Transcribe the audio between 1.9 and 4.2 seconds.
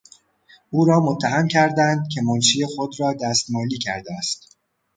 که منشی خود را دست مالی کرده